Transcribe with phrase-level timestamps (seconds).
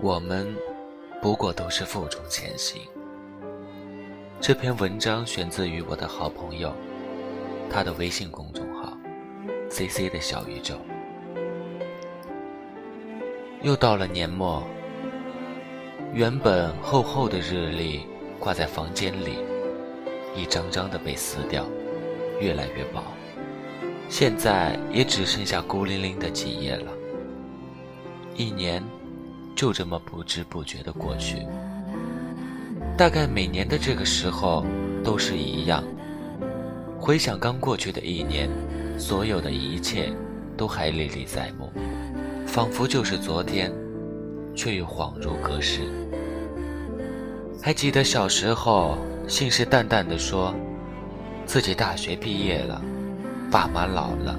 [0.00, 0.46] 我们
[1.20, 2.80] 不过都是负重前行。
[4.40, 6.72] 这篇文章选自于我的好朋友，
[7.68, 8.96] 他的微信公众号
[9.68, 10.76] “C C 的小宇宙”。
[13.60, 14.62] 又到了年末，
[16.14, 18.06] 原本厚厚的日历
[18.38, 19.40] 挂在房间里，
[20.36, 21.66] 一张张的被撕掉，
[22.40, 23.02] 越来越薄，
[24.08, 26.92] 现在也只剩下孤零零的几页了。
[28.36, 28.80] 一年
[29.58, 31.44] 就这么不知不觉的过去，
[32.96, 34.64] 大概每年的这个时候
[35.02, 35.82] 都是一样。
[36.96, 38.48] 回想刚过去的一年，
[38.96, 40.12] 所有的一切
[40.56, 41.72] 都还历历在目。
[42.46, 43.72] 仿佛就是昨天，
[44.54, 45.80] 却又恍如隔世。
[47.60, 48.96] 还记得小时候
[49.26, 50.54] 信誓旦旦地说，
[51.46, 52.80] 自己大学毕业了，
[53.50, 54.38] 爸妈老了，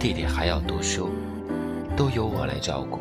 [0.00, 1.10] 弟弟还要读书，
[1.96, 2.98] 都由我来照顾。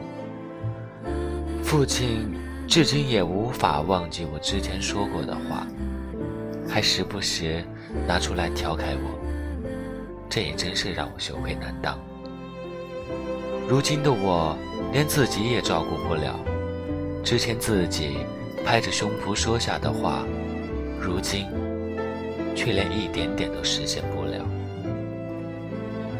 [1.72, 2.30] 父亲
[2.68, 5.66] 至今也无法忘记我之前说过的话，
[6.68, 7.64] 还时不时
[8.06, 9.18] 拿出来调侃我，
[10.30, 11.98] 这也真是让我羞愧难当。
[13.70, 14.54] 如今的我，
[14.92, 16.38] 连自己也照顾不了。
[17.24, 18.18] 之前自己
[18.66, 20.26] 拍着胸脯说下的话，
[21.00, 21.48] 如今
[22.54, 24.46] 却连一点点都实现不了。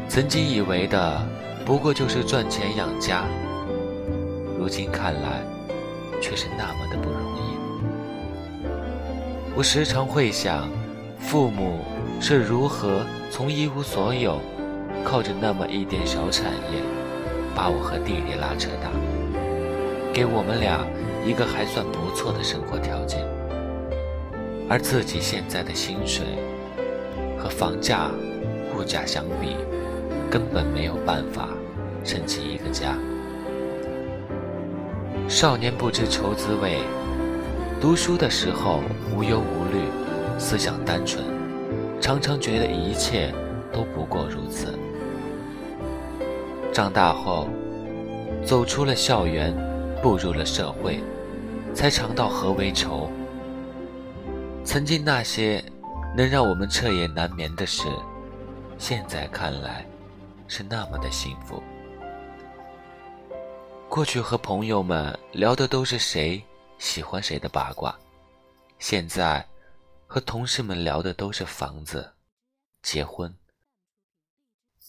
[0.08, 1.20] 曾经以为的，
[1.66, 3.26] 不过就是赚钱养家，
[4.62, 5.42] 如今看来，
[6.20, 7.58] 却是那么的不容易。
[9.56, 10.68] 我时常会想，
[11.18, 11.80] 父母
[12.20, 14.38] 是如何从一无所有，
[15.02, 16.80] 靠着那么一点小产业。
[17.56, 18.88] 把我和弟弟拉扯大，
[20.12, 20.86] 给我们俩
[21.26, 23.18] 一个还算不错的生活条件，
[24.70, 26.24] 而自己现在的薪水
[27.36, 28.12] 和房价、
[28.76, 29.56] 物价相比，
[30.30, 31.48] 根本没有办法
[32.04, 32.96] 撑起一个家。
[35.28, 36.78] 少年不知愁滋味，
[37.80, 38.80] 读书的时候
[39.14, 39.80] 无忧无虑，
[40.38, 41.24] 思想单纯，
[42.00, 43.32] 常常觉得一切
[43.72, 44.78] 都不过如此。
[46.72, 47.48] 长大后，
[48.44, 49.54] 走出了校园，
[50.02, 51.00] 步入了社会，
[51.74, 53.10] 才尝到何为愁。
[54.64, 55.64] 曾经那些
[56.16, 57.88] 能让我们彻夜难眠的事，
[58.78, 59.84] 现在看来
[60.46, 61.62] 是那么的幸福。
[63.94, 66.42] 过去和朋友们聊的都是谁
[66.78, 67.94] 喜欢谁的八卦，
[68.78, 69.46] 现在
[70.06, 72.10] 和同事们聊的都是房子、
[72.82, 73.30] 结婚。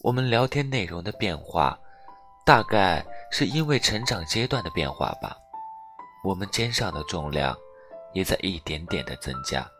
[0.00, 1.78] 我们聊天内容的变化，
[2.46, 5.36] 大概是因为成长阶段的变化吧。
[6.24, 7.54] 我们肩上的重量
[8.14, 9.70] 也在一点点的增加。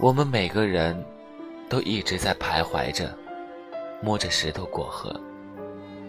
[0.00, 1.00] 我们每个人
[1.70, 3.16] 都一直在徘徊着，
[4.02, 5.14] 摸着石头过河。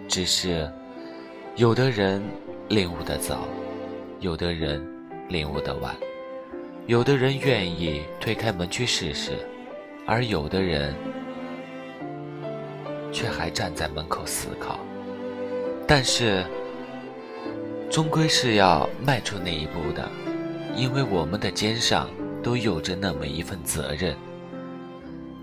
[0.08, 0.72] 只是，
[1.56, 2.24] 有的人
[2.70, 3.48] 领悟的早，
[4.20, 4.82] 有的人
[5.28, 5.96] 领悟的晚，
[6.86, 9.34] 有的人愿意推开门去试试。
[10.10, 10.96] 而有的人
[13.12, 14.80] 却还站在门口思考，
[15.86, 16.46] 但是
[17.90, 20.10] 终归是要迈出那一步的，
[20.78, 22.10] 因为我们的肩上
[22.42, 24.16] 都有着那么一份责任。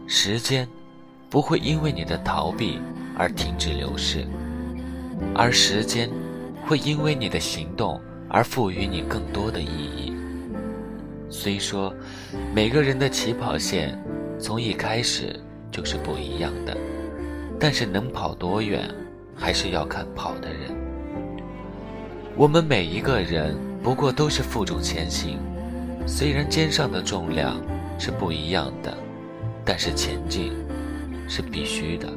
[0.07, 0.67] 时间
[1.29, 2.81] 不会因为你的逃避
[3.15, 4.27] 而停止流逝，
[5.33, 6.11] 而时间
[6.67, 10.13] 会因为你的行动而赋予你更多的意义。
[11.31, 11.95] 虽说
[12.53, 13.97] 每个人的起跑线。
[14.37, 15.41] 从一开始
[15.71, 16.77] 就是不一样的，
[17.59, 18.93] 但是能跑多远，
[19.35, 20.71] 还是要看跑的人。
[22.37, 25.39] 我们每一个人不过都是负重前行，
[26.05, 27.59] 虽然肩上的重量
[27.97, 28.93] 是不一样的，
[29.65, 30.53] 但是前进
[31.29, 32.09] 是必须的。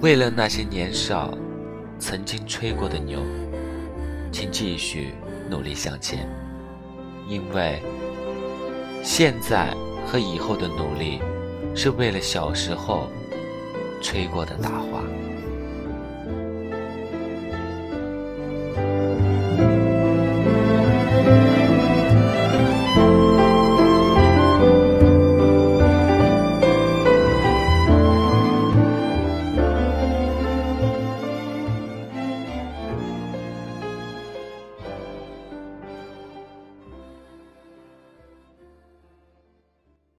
[0.00, 1.36] 为了那些年少
[1.98, 3.20] 曾经吹过的牛，
[4.32, 5.14] 请继续
[5.48, 6.28] 努力向前，
[7.28, 7.82] 因为
[9.02, 9.74] 现在。
[10.06, 11.20] 和以后的努力，
[11.72, 13.08] 是为了小时候
[14.00, 15.04] 吹过的大话。